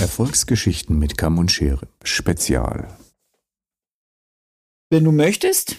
[0.00, 1.88] Erfolgsgeschichten mit Kamm und Schere.
[2.04, 2.96] Spezial.
[4.90, 5.76] Wenn du möchtest,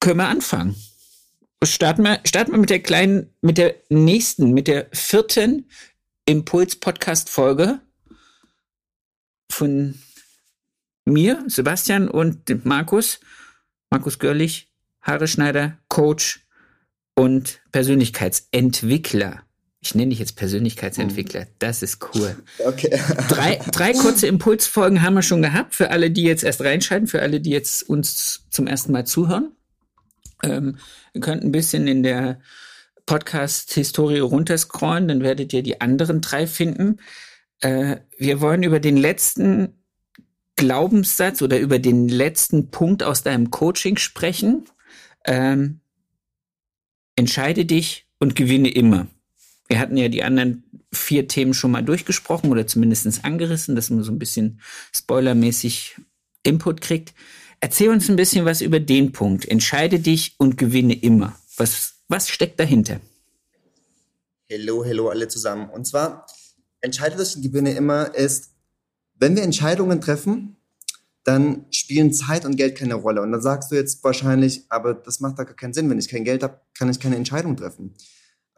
[0.00, 0.76] können wir anfangen.
[1.62, 5.68] Starten wir, starten wir mit der kleinen, mit der nächsten, mit der vierten
[6.26, 7.80] Impuls-Podcast-Folge
[9.50, 9.98] von
[11.04, 13.20] mir, Sebastian und Markus.
[13.90, 14.70] Markus Görlich,
[15.02, 16.46] Haare Schneider, Coach
[17.14, 19.42] und Persönlichkeitsentwickler.
[19.82, 21.46] Ich nenne dich jetzt Persönlichkeitsentwickler.
[21.58, 22.36] Das ist cool.
[22.58, 23.00] Okay.
[23.28, 25.74] drei, drei kurze Impulsfolgen haben wir schon gehabt.
[25.74, 29.52] Für alle, die jetzt erst reinschalten, für alle, die jetzt uns zum ersten Mal zuhören.
[30.42, 30.76] Ähm,
[31.14, 32.40] ihr könnt ein bisschen in der
[33.06, 36.98] Podcast-Historie runterscrollen, dann werdet ihr die anderen drei finden.
[37.60, 39.80] Äh, wir wollen über den letzten
[40.56, 44.66] Glaubenssatz oder über den letzten Punkt aus deinem Coaching sprechen.
[45.24, 45.80] Ähm,
[47.16, 49.08] entscheide dich und gewinne immer.
[49.70, 54.02] Wir hatten ja die anderen vier Themen schon mal durchgesprochen oder zumindest angerissen, dass man
[54.02, 54.60] so ein bisschen
[54.92, 55.94] spoilermäßig
[56.42, 57.14] Input kriegt.
[57.60, 59.46] Erzähl uns ein bisschen was über den Punkt.
[59.46, 61.36] Entscheide dich und gewinne immer.
[61.56, 63.00] Was, was steckt dahinter?
[64.50, 65.70] Hallo, hallo alle zusammen.
[65.70, 66.26] Und zwar,
[66.80, 68.50] entscheide dich und gewinne immer ist,
[69.20, 70.56] wenn wir Entscheidungen treffen,
[71.22, 73.22] dann spielen Zeit und Geld keine Rolle.
[73.22, 75.88] Und dann sagst du jetzt wahrscheinlich, aber das macht da gar keinen Sinn.
[75.88, 77.94] Wenn ich kein Geld habe, kann ich keine Entscheidung treffen.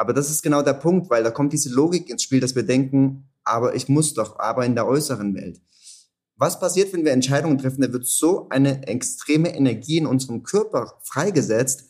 [0.03, 2.65] Aber das ist genau der Punkt, weil da kommt diese Logik ins Spiel, dass wir
[2.65, 5.61] denken, aber ich muss doch, aber in der äußeren Welt.
[6.35, 7.83] Was passiert, wenn wir Entscheidungen treffen?
[7.83, 11.85] Da wird so eine extreme Energie in unserem Körper freigesetzt,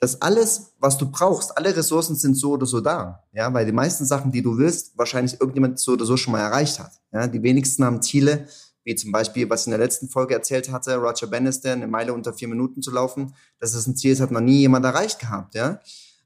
[0.00, 3.22] dass alles, was du brauchst, alle Ressourcen sind so oder so da.
[3.32, 6.40] Ja, weil die meisten Sachen, die du willst, wahrscheinlich irgendjemand so oder so schon mal
[6.40, 6.90] erreicht hat.
[7.12, 8.48] Ja, die wenigsten haben Ziele,
[8.82, 12.14] wie zum Beispiel, was ich in der letzten Folge erzählt hatte, Roger Bannister eine Meile
[12.14, 13.32] unter vier Minuten zu laufen.
[13.60, 15.54] Das ist ein Ziel, das hat noch nie jemand erreicht gehabt.
[15.54, 15.78] Ja,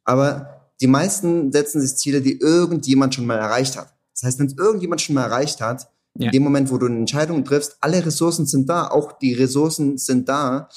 [0.04, 3.94] aber die meisten setzen sich Ziele, die irgendjemand schon mal erreicht hat.
[4.14, 6.26] Das heißt, wenn es irgendjemand schon mal erreicht hat, ja.
[6.26, 9.98] in dem Moment, wo du eine Entscheidung triffst, alle Ressourcen sind da, auch die Ressourcen
[9.98, 10.68] sind da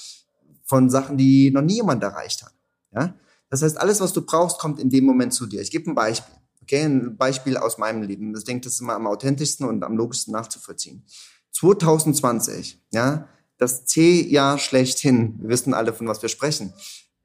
[0.63, 2.53] von Sachen, die noch nie jemand erreicht hat.
[2.93, 3.15] Ja?
[3.49, 5.61] Das heißt, alles, was du brauchst, kommt in dem Moment zu dir.
[5.61, 6.35] Ich gebe ein Beispiel.
[6.61, 8.35] Okay, ein Beispiel aus meinem Leben.
[8.35, 11.03] Ich denke, das ist immer am authentischsten und am logischsten nachzuvollziehen.
[11.51, 15.37] 2020, ja, das C-Jahr schlechthin.
[15.41, 16.73] Wir wissen alle, von was wir sprechen.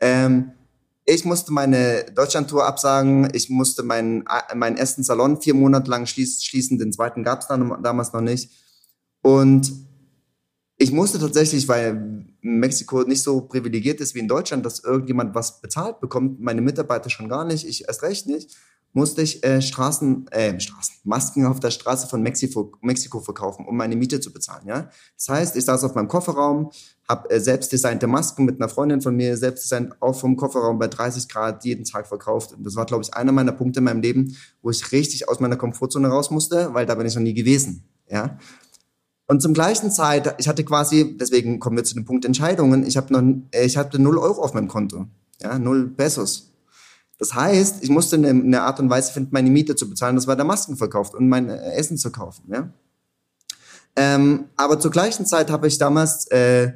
[0.01, 0.53] Ähm,
[1.07, 3.29] ich musste meine Deutschlandtour absagen.
[3.33, 4.25] Ich musste meinen,
[4.55, 6.79] meinen ersten Salon vier Monate lang schließen.
[6.79, 8.51] Den zweiten gab es damals noch nicht.
[9.23, 9.73] Und
[10.77, 15.61] ich musste tatsächlich, weil Mexiko nicht so privilegiert ist wie in Deutschland, dass irgendjemand was
[15.61, 18.57] bezahlt bekommt, meine Mitarbeiter schon gar nicht, ich erst recht nicht,
[18.97, 23.77] musste ich äh, Straßen, äh, Straßen, Masken auf der Straße von Mexiko, Mexiko verkaufen, um
[23.77, 24.67] meine Miete zu bezahlen.
[24.67, 24.89] Ja?
[25.19, 26.71] Das heißt, ich saß auf meinem Kofferraum,
[27.07, 31.29] habe äh, selbstdesignte Masken mit einer Freundin von mir, selbstdesignt auch vom Kofferraum bei 30
[31.29, 32.55] Grad jeden Tag verkauft.
[32.55, 35.41] Und das war, glaube ich, einer meiner Punkte in meinem Leben, wo ich richtig aus
[35.41, 37.85] meiner Komfortzone raus musste, weil da bin ich noch nie gewesen.
[38.09, 38.39] Ja?
[39.27, 42.97] Und zum gleichen Zeit, ich hatte quasi, deswegen kommen wir zu dem Punkt Entscheidungen, ich,
[42.97, 45.05] hab noch, ich hatte null Euro auf meinem Konto,
[45.43, 46.56] ja, null Pesos.
[47.19, 50.17] Das heißt, ich musste eine, eine, Art und Weise finden, meine Miete zu bezahlen.
[50.17, 52.45] Das war der Maskenverkauf und mein äh, Essen zu kaufen.
[52.53, 52.69] Ja?
[53.97, 56.73] Ähm, aber zur gleichen Zeit habe ich damals äh,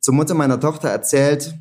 [0.00, 1.54] zur Mutter meiner Tochter erzählt,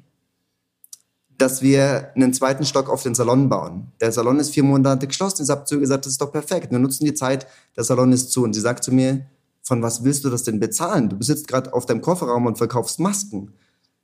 [1.37, 3.91] dass wir einen zweiten Stock auf den Salon bauen.
[3.99, 5.43] Der Salon ist vier Monate geschlossen.
[5.43, 6.71] Ich habe zu ihr gesagt, das ist doch perfekt.
[6.71, 8.43] Wir nutzen die Zeit, der Salon ist zu.
[8.43, 9.25] Und sie sagt zu mir,
[9.61, 11.09] von was willst du das denn bezahlen?
[11.09, 13.51] Du besitzt gerade auf deinem Kofferraum und verkaufst Masken.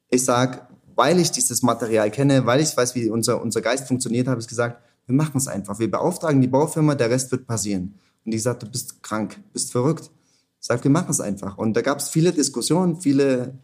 [0.09, 4.27] Ich sag, weil ich dieses Material kenne, weil ich weiß, wie unser, unser Geist funktioniert,
[4.27, 5.79] habe ich gesagt, wir machen es einfach.
[5.79, 7.95] Wir beauftragen die Baufirma, der Rest wird passieren.
[8.25, 10.11] Und die sagt, du bist krank, bist verrückt.
[10.59, 11.57] Ich sage, wir machen es einfach.
[11.57, 13.57] Und da gab es viele Diskussionen, viele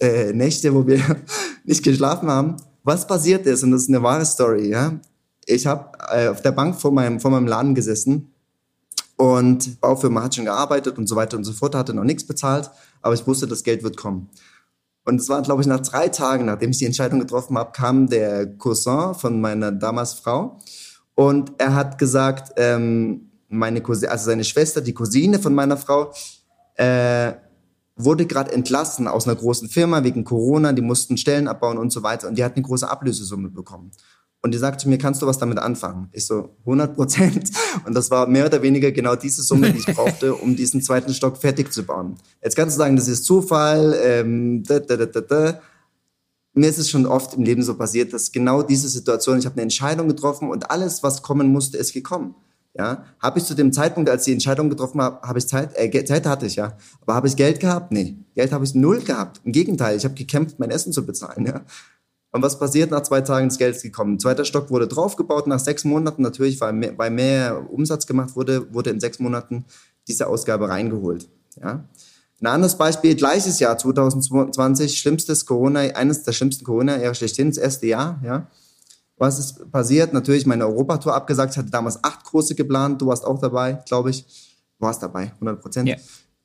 [0.00, 1.00] äh, Nächte, wo wir
[1.64, 2.56] nicht geschlafen haben.
[2.84, 5.00] Was passiert ist, und das ist eine wahre Story, ja.
[5.44, 8.32] Ich habe äh, auf der Bank vor meinem, vor meinem Laden gesessen
[9.16, 12.70] und Baufirma hat schon gearbeitet und so weiter und so fort, hatte noch nichts bezahlt,
[13.00, 14.28] aber ich wusste, das Geld wird kommen.
[15.06, 18.08] Und es war, glaube ich, nach drei Tagen, nachdem ich die Entscheidung getroffen habe, kam
[18.08, 20.58] der Cousin von meiner damals Frau
[21.14, 26.12] und er hat gesagt, ähm, meine Cousine, also seine Schwester, die Cousine von meiner Frau,
[26.74, 27.34] äh,
[27.94, 32.02] wurde gerade entlassen aus einer großen Firma wegen Corona, die mussten Stellen abbauen und so
[32.02, 33.92] weiter und die hat eine große Ablösesumme bekommen.
[34.46, 36.08] Und die sagte mir, kannst du was damit anfangen?
[36.12, 37.50] Ich so, 100 Prozent.
[37.84, 41.12] Und das war mehr oder weniger genau diese Summe, die ich brauchte, um diesen zweiten
[41.12, 42.14] Stock fertig zu bauen.
[42.40, 45.60] Jetzt kannst du sagen, das ist Zufall, ähm, da, da, da, da, da.
[46.52, 49.54] Mir ist es schon oft im Leben so passiert, dass genau diese Situation, ich habe
[49.54, 52.36] eine Entscheidung getroffen und alles, was kommen musste, ist gekommen.
[52.78, 55.70] Ja, habe ich zu dem Zeitpunkt, als ich die Entscheidung getroffen habe, habe ich Zeit,
[55.74, 57.90] äh, Zeit hatte ich ja, aber habe ich Geld gehabt?
[57.90, 59.40] Nee, Geld habe ich null gehabt.
[59.42, 61.46] Im Gegenteil, ich habe gekämpft, mein Essen zu bezahlen.
[61.46, 61.62] Ja,
[62.36, 62.90] und was passiert?
[62.90, 64.18] Nach zwei Tagen das Geld ist gekommen.
[64.20, 65.46] Zweiter Stock wurde draufgebaut.
[65.46, 69.64] Nach sechs Monaten, natürlich, weil mehr, weil mehr Umsatz gemacht wurde, wurde in sechs Monaten
[70.06, 71.28] diese Ausgabe reingeholt.
[71.60, 71.84] Ja.
[72.40, 77.86] Ein anderes Beispiel, gleiches Jahr 2020, schlimmstes Corona, eines der schlimmsten Corona-Jahre schlechthin, das erste
[77.86, 78.46] Jahr, ja.
[79.16, 80.12] Was ist passiert?
[80.12, 81.52] Natürlich meine Europatour abgesagt.
[81.52, 83.00] Ich hatte damals acht Kurse geplant.
[83.00, 84.24] Du warst auch dabei, glaube ich.
[84.78, 85.88] Du warst dabei, 100 Prozent.
[85.88, 85.96] Ja.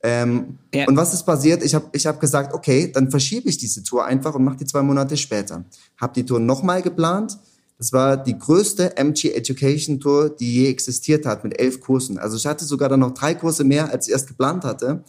[0.03, 0.88] Ähm, Ja.
[0.88, 1.63] Und was ist passiert?
[1.63, 4.65] Ich habe ich hab gesagt, okay, dann verschiebe ich diese Tour einfach und mache die
[4.65, 5.63] zwei Monate später.
[5.98, 7.38] Habe die Tour nochmal geplant.
[7.77, 12.18] Das war die größte MG Education Tour, die je existiert hat, mit elf Kursen.
[12.19, 15.03] Also ich hatte sogar dann noch drei Kurse mehr, als ich erst geplant hatte.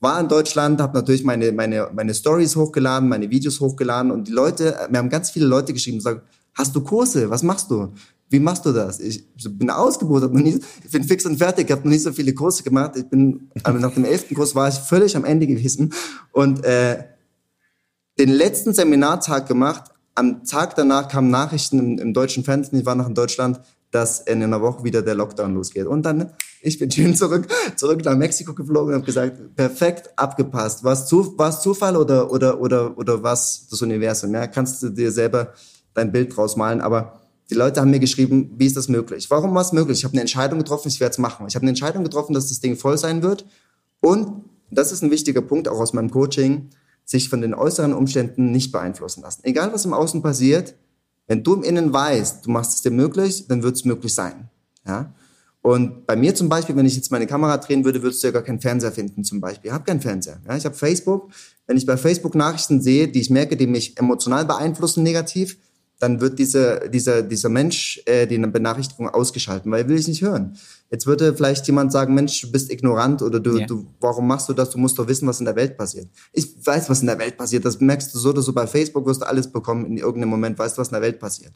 [0.00, 4.32] War in Deutschland, habe natürlich meine, meine, meine Stories hochgeladen, meine Videos hochgeladen und die
[4.32, 6.22] Leute, mir haben ganz viele Leute geschrieben und gesagt,
[6.54, 7.28] hast du Kurse?
[7.30, 7.92] Was machst du?
[8.32, 8.98] Wie machst du das?
[8.98, 12.12] Ich bin ausgebucht, hab noch nie, ich bin fix und fertig, habe noch nie so
[12.12, 12.96] viele Kurse gemacht.
[12.96, 15.92] Ich bin, aber nach dem elften Kurs war ich völlig am Ende gewesen
[16.32, 17.04] und äh,
[18.18, 19.90] den letzten Seminartag gemacht.
[20.14, 24.20] Am Tag danach kamen Nachrichten im, im deutschen Fernsehen, ich war noch in Deutschland, dass
[24.20, 25.86] in einer Woche wieder der Lockdown losgeht.
[25.86, 26.32] Und dann,
[26.62, 27.46] ich bin schön zurück,
[27.76, 30.82] zurück nach Mexiko geflogen und habe gesagt, perfekt abgepasst.
[30.84, 34.32] War es zu, Zufall oder, oder, oder, oder was das Universum?
[34.32, 35.52] Ja, kannst du dir selber
[35.92, 37.21] dein Bild draus malen, aber
[37.52, 39.30] die Leute haben mir geschrieben, wie ist das möglich?
[39.30, 39.98] Warum war es möglich?
[39.98, 41.46] Ich habe eine Entscheidung getroffen, ich werde es machen.
[41.46, 43.44] Ich habe eine Entscheidung getroffen, dass das Ding voll sein wird.
[44.00, 46.70] Und das ist ein wichtiger Punkt auch aus meinem Coaching,
[47.04, 49.42] sich von den äußeren Umständen nicht beeinflussen lassen.
[49.44, 50.74] Egal, was im Außen passiert,
[51.26, 54.48] wenn du im Innen weißt, du machst es dir möglich, dann wird es möglich sein.
[54.86, 55.12] Ja?
[55.60, 58.32] Und bei mir zum Beispiel, wenn ich jetzt meine Kamera drehen würde, würdest du ja
[58.32, 59.68] gar keinen Fernseher finden zum Beispiel.
[59.68, 60.40] Ich habe keinen Fernseher.
[60.48, 60.56] Ja?
[60.56, 61.30] Ich habe Facebook.
[61.66, 65.58] Wenn ich bei Facebook Nachrichten sehe, die ich merke, die mich emotional beeinflussen negativ,
[66.02, 70.56] dann wird dieser, dieser, dieser Mensch äh, die Benachrichtigung ausgeschalten, weil will ich nicht hören.
[70.90, 73.66] Jetzt würde vielleicht jemand sagen, Mensch, du bist ignorant oder du, Ja.
[73.66, 74.70] du, warum machst du das?
[74.70, 76.08] Du musst doch wissen, was in der Welt passiert.
[76.32, 77.64] Ich weiß, was in der Welt passiert.
[77.64, 80.58] Das merkst du so oder so bei Facebook, wirst du alles bekommen in irgendeinem Moment,
[80.58, 81.52] weißt du, was in der Welt passiert.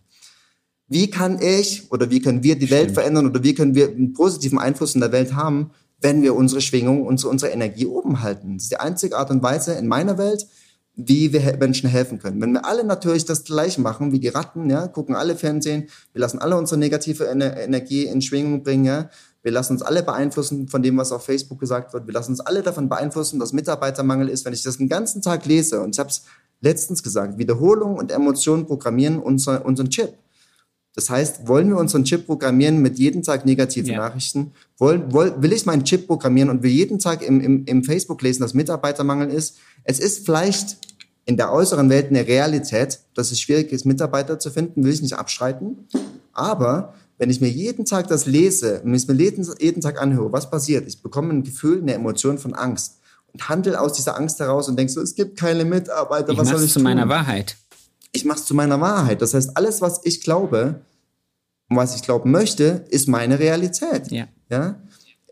[0.87, 4.13] Wie kann ich oder wie können wir die Welt verändern oder wie können wir einen
[4.13, 8.55] positiven Einfluss in der Welt haben, wenn wir unsere Schwingung, unsere, unsere Energie oben halten?
[8.55, 10.47] Das ist die einzige Art und Weise in meiner Welt,
[10.97, 12.41] wie wir he- Menschen helfen können.
[12.41, 16.21] Wenn wir alle natürlich das Gleiche machen wie die Ratten, ja, gucken alle Fernsehen, wir
[16.21, 19.11] lassen alle unsere negative Ener Energie in Schwingung bringen, ja,
[19.43, 22.41] wir lassen uns alle beeinflussen von dem, was auf Facebook gesagt wird, wir lassen uns
[22.41, 24.45] alle davon beeinflussen, dass Mitarbeitermangel ist.
[24.45, 26.23] Wenn ich das den ganzen Tag lese, und ich habe es
[26.63, 30.15] letztens gesagt, Wiederholung und Emotionen programmieren unser, unseren Chip.
[30.95, 33.99] Das heißt, wollen wir unseren Chip programmieren mit jeden Tag negative Ja.
[33.99, 34.53] Nachrichten?
[34.79, 38.23] Wollen, woll, will ich meinen Chip programmieren und will jeden Tag im, im, im Facebook
[38.23, 39.59] lesen, dass Mitarbeitermangel ist?
[39.85, 40.79] Es ist vielleicht
[41.27, 45.03] in der äußeren Welt eine Realität, dass es schwierig ist, Mitarbeiter zu finden, will ich
[45.03, 45.87] nicht abstreiten.
[46.33, 50.33] Aber wenn ich mir jeden Tag das lese und ich mir jeden, jeden Tag anhöre,
[50.33, 50.87] was passiert?
[50.87, 52.99] Ich bekomme ein Gefühl, eine Emotion von Angst
[53.33, 56.49] und handle aus dieser Angst heraus und denke so, es gibt keine Mitarbeiter, Ich was
[56.49, 56.85] soll ich zu tun?
[56.85, 57.57] meiner Wahrheit.
[58.13, 59.21] ich mache es zu meiner Wahrheit.
[59.21, 60.81] Das heißt, alles, was ich glaube
[61.69, 64.13] und was ich glauben möchte, ist meine Realität.
[64.13, 64.27] Ja.
[64.49, 64.77] Ja?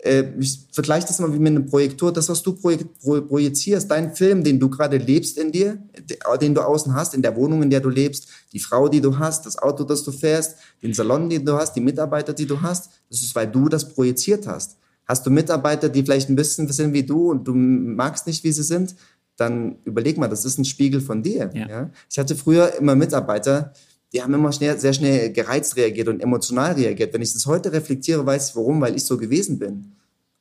[0.04, 2.12] Äh, ich vergleiche das mal wie mit einem Projektor.
[2.12, 6.60] Das, was du projizierst, dein Film, den du gerade lebst in dir, de- den du
[6.60, 9.56] außen hast, in der Wohnung, in der du lebst, die Frau, die du hast, das
[9.58, 13.22] Auto, das du fährst, den Salon, den du hast, die Mitarbeiter, die du hast, das
[13.22, 14.76] ist, weil du das projiziert hast.
[15.06, 18.52] Hast du Mitarbeiter, die vielleicht ein bisschen sind wie du und du magst nicht, wie
[18.52, 18.94] sie sind,
[19.36, 21.50] dann überleg mal, das ist ein Spiegel von dir.
[21.54, 21.68] Ja.
[21.68, 21.90] Ja?
[22.10, 23.72] Ich hatte früher immer Mitarbeiter,
[24.14, 27.12] die haben immer schnell, sehr schnell gereizt reagiert und emotional reagiert.
[27.12, 29.92] Wenn ich das heute reflektiere, weiß ich warum, weil ich so gewesen bin.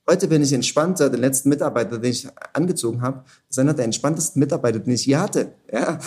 [0.07, 1.09] Heute bin ich entspannter.
[1.09, 5.15] Den letzten Mitarbeiter, den ich angezogen habe, ist einer der entspanntesten Mitarbeiter, den ich je
[5.15, 5.53] hatte.
[5.71, 5.97] Ja.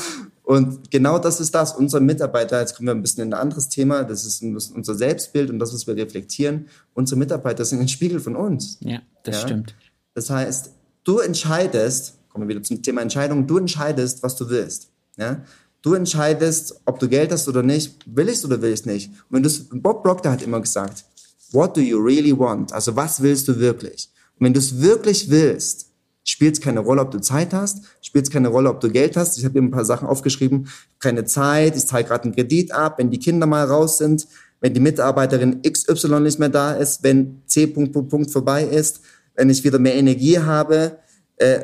[0.45, 1.73] Und genau das ist das.
[1.75, 5.51] Unser Mitarbeiter, jetzt kommen wir ein bisschen in ein anderes Thema, das ist unser Selbstbild
[5.51, 6.69] und das, was wir reflektieren.
[6.95, 8.77] Unsere Mitarbeiter sind ein Spiegel von uns.
[8.81, 9.49] Ja, das Ja.
[9.49, 9.75] stimmt.
[10.15, 10.71] Das heißt,
[11.03, 14.91] du entscheidest, kommen wir wieder zum Thema Entscheidung, du entscheidest, was du willst.
[15.17, 15.43] Ja?
[15.87, 18.87] Du entscheidest, ob du Geld hast oder nicht, will ich es oder will ich es
[18.87, 19.09] nicht.
[19.09, 21.05] Und wenn du's, Bob Proctor hat immer gesagt,
[21.53, 22.73] what do you really want?
[22.73, 24.11] Also was willst du wirklich?
[24.37, 25.87] Und wenn du es wirklich willst,
[26.25, 29.17] spielt es keine Rolle, ob du Zeit hast, spielt es keine Rolle, ob du Geld
[29.17, 29.39] hast.
[29.39, 30.67] Ich habe hier ein paar Sachen aufgeschrieben.
[30.99, 34.27] Keine Zeit, ich zahle gerade einen Kredit ab, wenn die Kinder mal raus sind,
[34.61, 37.69] wenn die Mitarbeiterin XY nicht mehr da ist, wenn C.
[37.69, 39.03] Punkt, Punkt, Punkt vorbei ist,
[39.37, 40.99] wenn ich wieder mehr Energie habe.
[41.37, 41.61] Äh,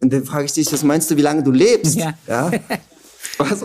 [0.00, 1.96] und dann frage ich dich, was meinst du, wie lange du lebst?
[1.96, 2.14] Ja.
[2.26, 2.50] ja?
[3.40, 3.62] Was,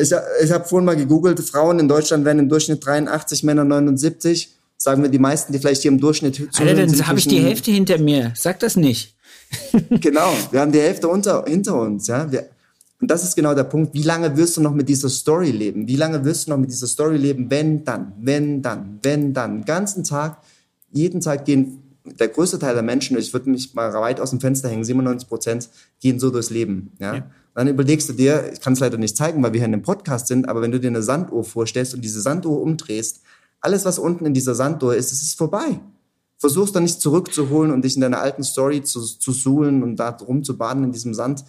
[0.00, 4.54] ich ich habe vorhin mal gegoogelt, Frauen in Deutschland werden im Durchschnitt 83, Männer 79.
[4.76, 7.26] Sagen wir die meisten, die vielleicht hier im Durchschnitt Alter, zuhören, dann sind habe ich
[7.26, 8.32] die Hälfte hinter mir.
[8.36, 9.14] Sag das nicht.
[9.90, 12.06] Genau, wir haben die Hälfte unter, hinter uns.
[12.06, 12.30] Ja?
[12.30, 12.48] Wir,
[13.00, 13.94] und das ist genau der Punkt.
[13.94, 15.86] Wie lange wirst du noch mit dieser Story leben?
[15.86, 17.50] Wie lange wirst du noch mit dieser Story leben?
[17.50, 19.58] Wenn dann, wenn dann, wenn dann.
[19.58, 20.38] Den ganzen Tag,
[20.90, 24.40] jeden Tag gehen der größte Teil der Menschen, ich würde mich mal weit aus dem
[24.40, 25.68] Fenster hängen, 97 Prozent
[26.00, 26.92] gehen so durchs Leben.
[26.98, 27.16] Ja?
[27.16, 27.30] Ja.
[27.54, 29.82] Dann überlegst du dir, ich kann es leider nicht zeigen, weil wir hier in einem
[29.82, 33.22] Podcast sind, aber wenn du dir eine Sanduhr vorstellst und diese Sanduhr umdrehst,
[33.60, 35.80] alles, was unten in dieser Sanduhr ist, es ist vorbei.
[36.36, 40.10] versuchst dann nicht zurückzuholen und dich in deiner alten Story zu, zu suhlen und da
[40.10, 41.44] rumzubaden in diesem Sand.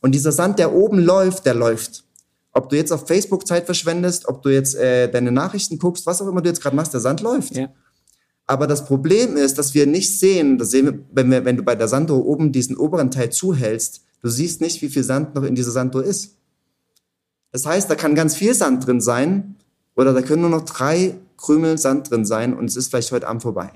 [0.00, 2.04] Und dieser Sand, der oben läuft, der läuft.
[2.52, 6.20] Ob du jetzt auf Facebook Zeit verschwendest, ob du jetzt äh, deine Nachrichten guckst, was
[6.20, 7.56] auch immer du jetzt gerade machst, der Sand läuft.
[7.56, 7.68] Ja.
[8.48, 11.62] Aber das Problem ist, dass wir nicht sehen, das sehen wir, wenn, wir, wenn du
[11.62, 15.44] bei der Sanduhr oben diesen oberen Teil zuhältst, du siehst nicht, wie viel Sand noch
[15.44, 16.34] in dieser Sanduhr ist.
[17.52, 19.56] Das heißt, da kann ganz viel Sand drin sein
[19.94, 23.28] oder da können nur noch drei Krümel Sand drin sein und es ist vielleicht heute
[23.28, 23.70] Abend vorbei.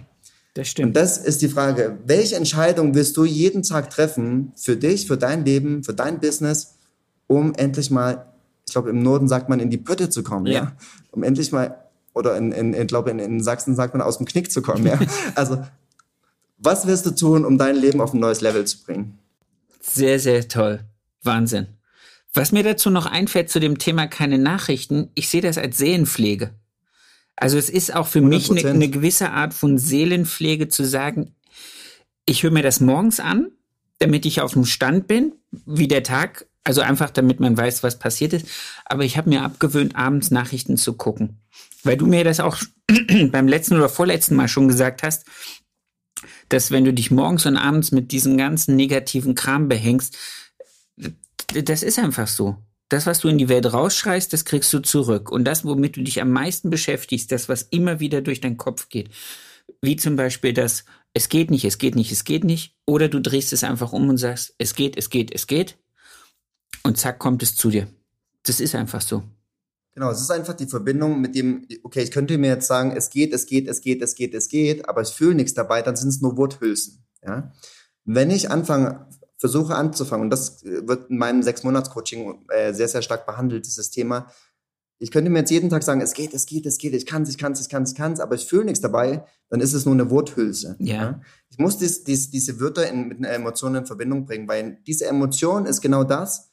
[0.55, 0.97] Das Und stimmt.
[0.97, 5.45] das ist die Frage, welche Entscheidung willst du jeden Tag treffen für dich, für dein
[5.45, 6.75] Leben, für dein Business,
[7.27, 8.27] um endlich mal,
[8.67, 10.73] ich glaube im Norden sagt man, in die Pötte zu kommen, ja, Ja.
[11.11, 11.79] um endlich mal,
[12.15, 14.87] oder in, in, ich glaube in, in Sachsen sagt man, aus dem Knick zu kommen,
[14.87, 14.99] ja.
[15.35, 15.65] Also,
[16.59, 19.19] was wirst du tun, um dein Leben auf ein neues Level zu bringen?
[19.81, 20.81] Sehr, sehr toll.
[21.23, 21.67] Wahnsinn.
[22.35, 26.55] Was mir dazu noch einfällt zu dem Thema keine Nachrichten, ich sehe das als Seelenpflege.
[27.37, 28.71] Also es ist auch für mich eine, 100%.
[28.71, 31.35] eine gewisse Art von Seelenpflege zu sagen,
[32.25, 33.51] ich höre mir das morgens an,
[33.99, 37.99] damit ich auf dem Stand bin, wie der Tag, also einfach damit man weiß, was
[37.99, 38.47] passiert ist.
[38.85, 41.41] Aber ich habe mir abgewöhnt, abends Nachrichten zu gucken.
[41.83, 42.59] Weil du mir das auch
[43.31, 45.27] beim letzten oder vorletzten Mal schon gesagt hast,
[46.49, 50.17] dass wenn du dich morgens und abends mit diesem ganzen negativen Kram behängst,
[51.47, 52.57] das ist einfach so.
[52.89, 55.31] Das, was du in die Welt rausschreist, das kriegst du zurück.
[55.31, 58.91] Und das, womit du dich am meisten beschäftigst, das, was immer wieder durch deinen Kopf
[58.91, 59.11] geht,
[59.81, 63.21] wie zum Beispiel das, es geht nicht, es geht nicht, es geht nicht, oder du
[63.21, 65.79] drehst es einfach um und sagst, es geht, es geht, es geht,
[66.85, 67.89] und zack, kommt es zu dir.
[68.45, 69.23] Das ist einfach so.
[69.95, 73.11] Genau, es ist einfach die Verbindung mit dem, okay, ich könnte mir jetzt sagen, es
[73.11, 75.97] geht, es geht, es geht, es geht, es geht, aber ich fühle nichts dabei, dann
[75.97, 77.05] sind es nur Worthülsen.
[77.23, 77.53] Ja?
[78.05, 83.03] Wenn ich anfange, versuche anzufangen, und das äh, wird in meinem Sechs-Monats-Coaching äh, sehr, sehr
[83.03, 84.29] stark behandelt, dieses Thema,
[84.99, 87.23] ich könnte mir jetzt jeden Tag sagen, es geht, es geht, es geht, ich kann
[87.25, 89.27] es, ich kann es, ich kann es, ich kann es, aber ich fühle nichts dabei,
[89.51, 90.77] dann ist es nur eine Worthülse.
[90.79, 91.21] Ja.
[91.51, 95.07] Ich muss dies, dies, diese Wörter in, mit einer Emotion in Verbindung bringen, weil diese
[95.07, 96.52] Emotion ist genau das,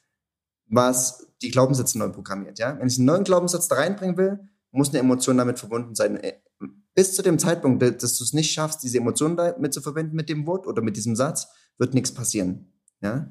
[0.70, 2.58] was die Glaubenssätze neu programmiert.
[2.58, 2.78] Ja?
[2.78, 6.16] Wenn ich einen neuen Glaubenssatz da reinbringen will, muss eine Emotion damit verbunden sein.
[6.16, 6.34] Äh,
[6.94, 10.28] Bis zu dem Zeitpunkt, dass du es nicht schaffst, diese Emotion damit zu verbinden mit
[10.28, 11.48] dem Wort oder mit diesem Satz,
[11.78, 12.72] wird nichts passieren.
[13.00, 13.30] Ja?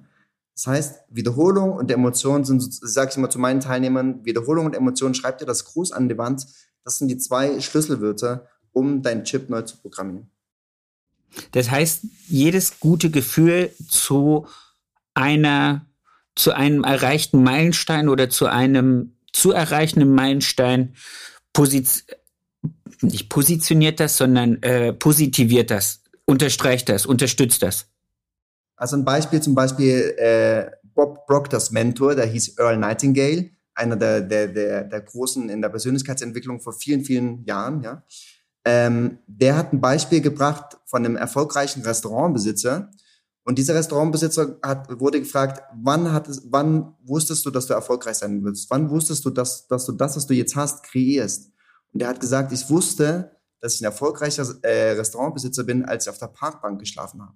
[0.55, 5.13] Das heißt, Wiederholung und Emotion sind, sage ich immer zu meinen Teilnehmern, Wiederholung und Emotion,
[5.13, 6.45] schreib dir das Gruß an die Wand.
[6.83, 10.29] Das sind die zwei Schlüsselwörter, um deinen Chip neu zu programmieren.
[11.51, 14.47] Das heißt, jedes gute Gefühl zu
[15.13, 15.85] einer,
[16.39, 20.95] zu einem erreichten Meilenstein oder zu einem zu erreichenden Meilenstein
[21.51, 22.05] posiz
[23.01, 27.87] nicht positioniert das, sondern äh, positiviert das, unterstreicht das, unterstützt das.
[28.77, 34.21] Also ein Beispiel zum Beispiel äh, Bob Proctors Mentor, der hieß Earl Nightingale, einer der,
[34.21, 37.83] der, der, der Großen in der Persönlichkeitsentwicklung vor vielen, vielen Jahren.
[37.83, 38.03] Ja.
[38.63, 42.91] Ähm, der hat ein Beispiel gebracht von einem erfolgreichen Restaurantbesitzer.
[43.49, 48.17] Und dieser Restaurantbesitzer hat, wurde gefragt, wann, hat es, wann wusstest du, dass du erfolgreich
[48.17, 48.69] sein willst?
[48.69, 51.51] Wann wusstest du, dass, dass du das, was du jetzt hast, kreierst?
[51.91, 56.11] Und er hat gesagt, ich wusste, dass ich ein erfolgreicher äh, Restaurantbesitzer bin, als ich
[56.11, 57.33] auf der Parkbank geschlafen habe.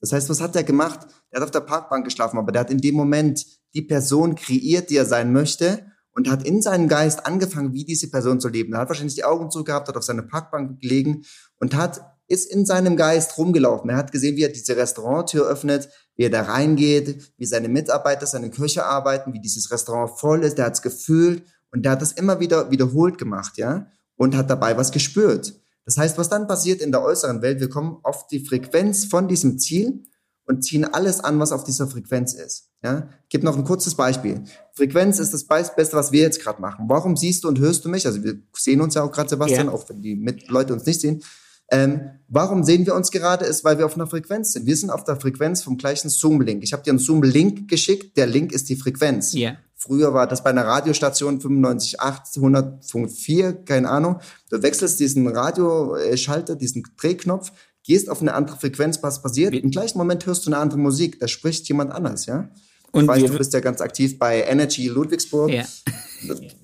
[0.00, 1.00] Das heißt, was hat er gemacht?
[1.30, 3.44] Er hat auf der Parkbank geschlafen, aber der hat in dem Moment
[3.74, 8.08] die Person kreiert, die er sein möchte und hat in seinem Geist angefangen, wie diese
[8.08, 8.72] Person zu leben.
[8.74, 11.24] Er hat wahrscheinlich die Augen zugehabt, hat auf seiner Parkbank gelegen
[11.58, 13.90] und hat ist in seinem Geist rumgelaufen.
[13.90, 18.26] Er hat gesehen, wie er diese Restauranttür öffnet, wie er da reingeht, wie seine Mitarbeiter,
[18.26, 20.58] seine Köche arbeiten, wie dieses Restaurant voll ist.
[20.58, 24.50] Der hat es gefühlt und der hat das immer wieder wiederholt gemacht, ja, und hat
[24.50, 25.54] dabei was gespürt.
[25.84, 29.28] Das heißt, was dann passiert in der äußeren Welt, wir kommen auf die Frequenz von
[29.28, 30.02] diesem Ziel
[30.44, 32.70] und ziehen alles an, was auf dieser Frequenz ist.
[32.82, 33.08] Ja?
[33.24, 34.42] Ich gebe noch ein kurzes Beispiel.
[34.74, 36.86] Frequenz ist das Beste, was wir jetzt gerade machen.
[36.88, 38.06] Warum siehst du und hörst du mich?
[38.06, 39.72] Also wir sehen uns ja auch gerade, Sebastian, Ja.
[39.72, 40.14] auch wenn die
[40.48, 41.22] Leute uns nicht sehen.
[41.70, 43.44] Ähm, warum sehen wir uns gerade?
[43.44, 44.66] Ist, weil wir auf einer Frequenz sind.
[44.66, 46.62] Wir sind auf der Frequenz vom gleichen Zoom-Link.
[46.62, 48.16] Ich habe dir einen Zoom-Link geschickt.
[48.16, 49.32] Der Link ist die Frequenz.
[49.32, 49.56] Ja.
[49.74, 54.20] Früher war das bei einer Radiostation 95.8, 100.4, keine Ahnung.
[54.50, 57.52] Du wechselst diesen Radioschalter, diesen Drehknopf,
[57.84, 59.54] gehst auf eine andere Frequenz, was passiert?
[59.54, 61.20] Im gleichen Moment hörst du eine andere Musik.
[61.20, 62.48] Da spricht jemand anders, ja?
[62.90, 65.50] Und ich weiß, du bist ja ganz aktiv bei Energy Ludwigsburg.
[65.50, 65.64] Ja.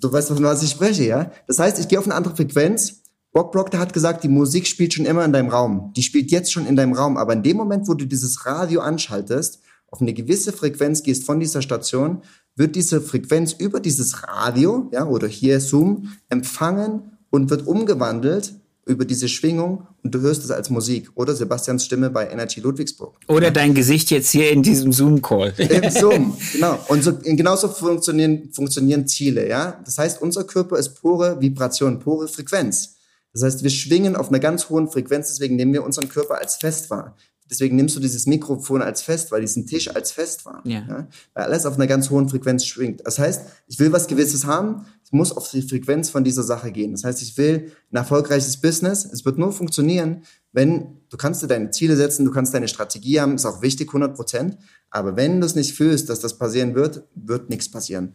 [0.01, 1.31] Du weißt, von was ich spreche, ja?
[1.47, 3.02] Das heißt, ich gehe auf eine andere Frequenz.
[3.33, 5.93] Bob Proctor hat gesagt, die Musik spielt schon immer in deinem Raum.
[5.97, 7.17] Die spielt jetzt schon in deinem Raum.
[7.17, 11.41] Aber in dem Moment, wo du dieses Radio anschaltest, auf eine gewisse Frequenz gehst von
[11.41, 12.23] dieser Station,
[12.57, 19.05] wird diese Frequenz über dieses Radio, ja, oder hier Zoom, empfangen und wird umgewandelt über
[19.05, 21.11] diese Schwingung und du hörst es als Musik.
[21.15, 23.17] Oder Sebastians Stimme bei Energy Ludwigsburg.
[23.29, 25.55] Oder dein Gesicht jetzt hier in diesem Zoom-Call.
[25.57, 26.79] Im Zoom, genau.
[26.89, 29.81] Und so, genauso funktionieren, funktionieren Ziele, ja.
[29.85, 32.97] Das heißt, unser Körper ist pure Vibration, pure Frequenz.
[33.33, 36.57] Das heißt, wir schwingen auf einer ganz hohen Frequenz, deswegen nehmen wir unseren Körper als
[36.57, 37.17] fest wahr.
[37.53, 40.63] Deswegen nimmst du dieses Mikrofon als fest, weil diesen Tisch als fest war.
[40.65, 40.87] Ja.
[40.89, 41.09] Ja?
[41.35, 43.07] Weil alles auf einer ganz hohen Frequenz schwingt.
[43.07, 46.73] Das heißt, ich will was Gewisses haben, ich muss auf die Frequenz von dieser Sache
[46.73, 46.93] gehen.
[46.93, 49.05] Das heißt, ich will ein erfolgreiches Business.
[49.05, 50.23] Es wird nur funktionieren,
[50.53, 53.89] wenn du kannst dir deine Ziele setzen, du kannst deine Strategie haben, ist auch wichtig,
[53.89, 54.57] 100 Prozent.
[54.89, 58.15] Aber wenn du es nicht fühlst, dass das passieren wird, wird nichts passieren.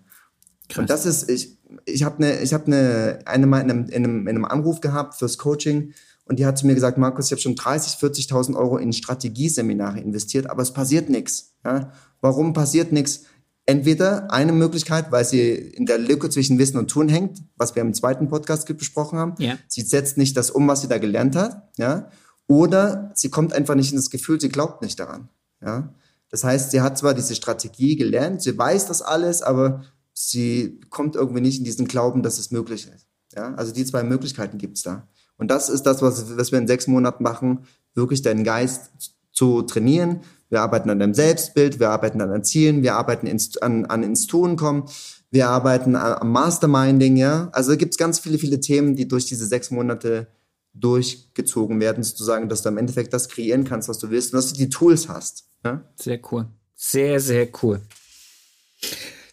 [0.70, 0.82] Krass.
[0.82, 4.04] Und das ist, ich, ich habe eine, ich habe eine, eine mal in einem, in,
[4.04, 5.94] einem, in einem Anruf gehabt fürs Coaching
[6.28, 10.00] und die hat zu mir gesagt, Markus, ich habe schon 30, 40.000 Euro in Strategieseminare
[10.00, 11.54] investiert, aber es passiert nichts.
[11.64, 11.92] Ja?
[12.22, 13.24] Warum passiert nichts?
[13.66, 17.82] Entweder eine Möglichkeit, weil sie in der Lücke zwischen Wissen und Tun hängt, was wir
[17.82, 19.36] im zweiten Podcast besprochen haben.
[19.40, 19.58] Ja.
[19.68, 21.70] Sie setzt nicht das um, was sie da gelernt hat.
[21.78, 22.10] Ja?
[22.48, 25.30] Oder sie kommt einfach nicht in das Gefühl, sie glaubt nicht daran.
[25.62, 25.94] Ja?
[26.30, 29.84] Das heißt, sie hat zwar diese Strategie gelernt, sie weiß das alles, aber
[30.18, 33.06] sie kommt irgendwie nicht in diesen Glauben, dass es möglich ist.
[33.36, 33.54] Ja?
[33.54, 35.08] Also die zwei Möglichkeiten gibt's da.
[35.38, 38.90] Und das ist das, was, was wir in sechs Monaten machen, wirklich deinen Geist
[39.32, 40.22] zu trainieren.
[40.50, 44.02] Wir arbeiten an deinem Selbstbild, wir arbeiten an deinen Zielen, wir arbeiten ins, an, an
[44.02, 44.90] ins Tun kommen,
[45.30, 47.50] wir arbeiten am Masterminding, ja.
[47.52, 50.28] Also gibt's ganz viele, viele Themen, die durch diese sechs Monate
[50.74, 54.54] durchgezogen werden, sozusagen, dass du im Endeffekt das kreieren kannst, was du willst und dass
[54.54, 55.46] du die Tools hast.
[55.64, 55.84] Ja?
[55.96, 56.48] Sehr cool.
[56.76, 57.82] Sehr, sehr cool.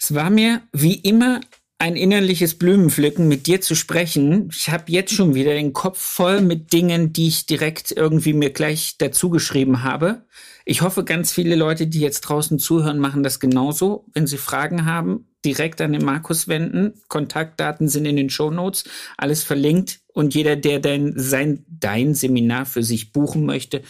[0.04, 1.40] Es war mir wie immer
[1.78, 4.50] ein innerliches Blumenpflücken, mit dir zu sprechen.
[4.52, 8.50] Ich habe jetzt schon wieder den Kopf voll mit Dingen, die ich direkt irgendwie mir
[8.50, 10.26] gleich dazu geschrieben habe.
[10.66, 14.04] Ich hoffe, ganz viele Leute, die jetzt draußen zuhören, machen das genauso.
[14.12, 17.00] Wenn sie Fragen haben, direkt an den Markus wenden.
[17.08, 18.84] Kontaktdaten sind in den Show Notes,
[19.16, 20.00] alles verlinkt.
[20.12, 23.80] Und jeder, der dein, sein, dein Seminar für sich buchen möchte,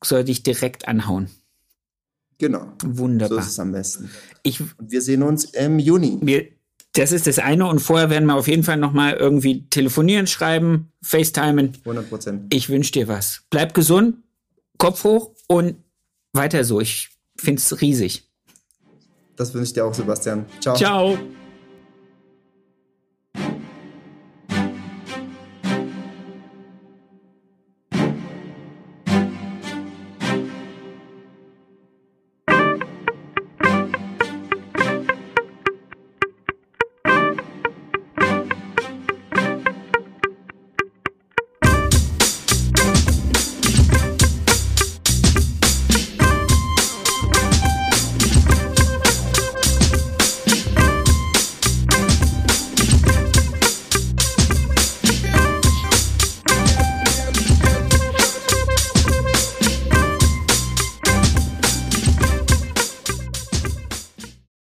[0.00, 1.28] soll dich direkt anhauen.
[2.38, 2.66] Genau.
[2.82, 3.38] So Wunderbar.
[3.38, 4.10] ist es am besten.
[4.42, 6.18] Ich, Und wir sehen uns im Juni.
[6.22, 6.46] wir,
[6.92, 7.66] das ist das eine.
[7.66, 11.72] Und vorher werden wir auf jeden Fall nochmal irgendwie telefonieren, schreiben, FaceTimen.
[11.84, 12.54] 100 Prozent.
[12.54, 13.42] Ich wünsche dir was.
[13.50, 14.16] Bleib gesund,
[14.78, 15.76] Kopf hoch und
[16.32, 16.80] weiter so.
[16.80, 18.28] Ich find's riesig.
[19.36, 20.46] Das wünsche ich dir auch, Sebastian.
[20.60, 20.76] Ciao.
[20.76, 21.18] Ciao.